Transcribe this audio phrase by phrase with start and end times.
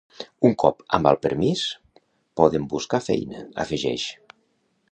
[0.47, 1.61] Un cop amb el permís
[2.41, 4.07] poden buscar feina, afegeix.